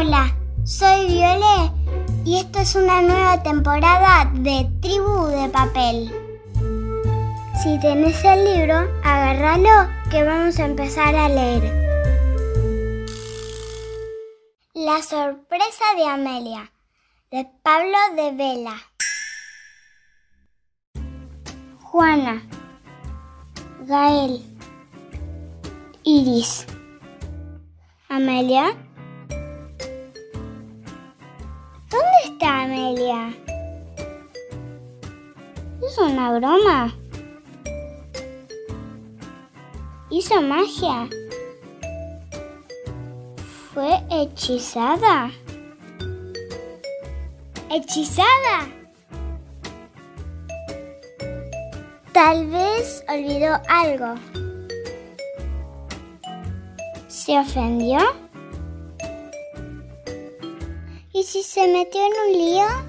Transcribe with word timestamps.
Hola, 0.00 0.32
soy 0.64 1.08
Viole 1.08 1.72
y 2.24 2.38
esto 2.38 2.60
es 2.60 2.76
una 2.76 3.02
nueva 3.02 3.42
temporada 3.42 4.30
de 4.32 4.70
Tribu 4.80 5.26
de 5.26 5.48
Papel. 5.48 6.08
Si 7.60 7.80
tenés 7.80 8.24
el 8.24 8.44
libro, 8.44 8.76
agárralo 9.02 9.90
que 10.08 10.22
vamos 10.22 10.56
a 10.60 10.66
empezar 10.66 11.16
a 11.16 11.28
leer. 11.28 11.64
La 14.72 15.02
sorpresa 15.02 15.84
de 15.96 16.06
Amelia, 16.06 16.70
de 17.32 17.50
Pablo 17.64 17.98
de 18.14 18.32
Vela. 18.36 18.76
Juana, 21.80 22.48
Gael, 23.88 24.44
Iris, 26.04 26.68
Amelia. 28.08 28.76
¿Es 35.80 35.96
una 35.96 36.36
broma? 36.36 36.92
¿Hizo 40.10 40.42
magia? 40.42 41.08
¿Fue 43.72 44.02
hechizada? 44.10 45.30
¿Hechizada? 47.70 48.68
Tal 52.12 52.46
vez 52.48 53.04
olvidó 53.08 53.60
algo. 53.68 54.14
¿Se 57.06 57.38
ofendió? 57.38 57.98
¿Y 61.12 61.22
si 61.22 61.42
se 61.44 61.68
metió 61.68 62.00
en 62.00 62.12
un 62.26 62.32
lío? 62.32 62.87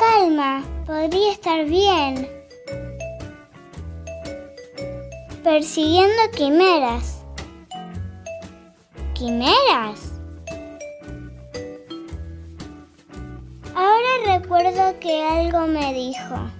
Calma, 0.00 0.64
podría 0.86 1.30
estar 1.30 1.66
bien. 1.66 2.26
Persiguiendo 5.44 6.22
quimeras. 6.34 7.22
¿Quimeras? 9.12 10.12
Ahora 13.74 14.38
recuerdo 14.38 14.98
que 15.00 15.22
algo 15.22 15.66
me 15.66 15.92
dijo. 15.92 16.50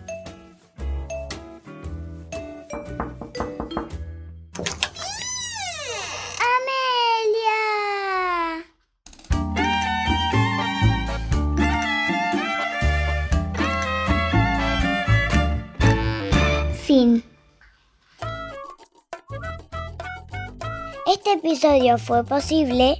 Este 21.06 21.34
episodio 21.34 21.98
fue 21.98 22.24
posible 22.24 22.98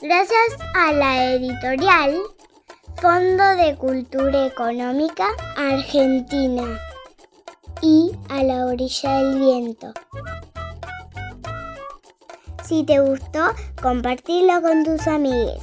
gracias 0.00 0.56
a 0.74 0.92
la 0.92 1.34
editorial 1.34 2.16
Fondo 2.96 3.44
de 3.56 3.76
Cultura 3.76 4.46
Económica 4.46 5.26
Argentina 5.58 6.80
y 7.82 8.12
a 8.30 8.42
la 8.44 8.64
orilla 8.64 9.18
del 9.18 9.38
viento. 9.38 9.92
Si 12.64 12.82
te 12.84 13.00
gustó, 13.00 13.50
compartirlo 13.82 14.62
con 14.62 14.84
tus 14.84 15.06
amigues. 15.06 15.60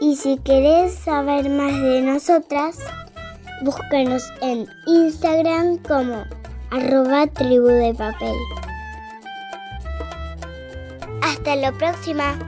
Y 0.00 0.14
si 0.14 0.38
querés 0.38 0.94
saber 0.94 1.50
más 1.50 1.72
de 1.82 2.00
nosotras, 2.02 2.78
búscanos 3.62 4.22
en 4.40 4.68
Instagram 4.86 5.78
como 5.78 6.24
arroba 6.70 7.26
tribu 7.26 7.66
de 7.66 7.94
papel. 7.94 8.34
Hasta 11.22 11.56
la 11.56 11.72
próxima. 11.72 12.38